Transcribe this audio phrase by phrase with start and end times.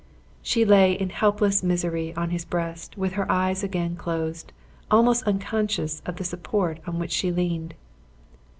[0.41, 4.51] She lay in hopeless misery on his breast, with her eyes again closed,
[4.89, 7.75] almost unconscious of the support on which she leaned.